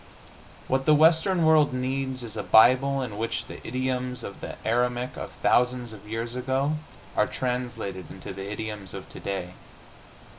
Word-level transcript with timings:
What 0.67 0.87
the 0.87 0.95
Western 0.95 1.45
World 1.45 1.75
needs 1.75 2.23
is 2.23 2.35
a 2.35 2.41
Bible 2.41 3.03
in 3.03 3.19
which 3.19 3.45
the 3.45 3.59
idioms 3.63 4.23
of 4.23 4.41
the 4.41 4.55
Aramaic 4.65 5.15
of 5.15 5.31
thousands 5.43 5.93
of 5.93 6.09
years 6.09 6.35
ago 6.35 6.77
are 7.15 7.27
translated 7.27 8.09
into 8.09 8.33
the 8.33 8.49
idioms 8.51 8.95
of 8.95 9.07
today. 9.11 9.53